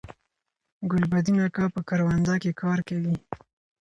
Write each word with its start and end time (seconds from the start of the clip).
ګلبدین 0.91 1.37
اکا 1.45 1.65
په 1.73 1.79
کرونده 1.87 2.35
کی 2.41 2.51
کار 2.61 2.79
کوي 2.87 3.15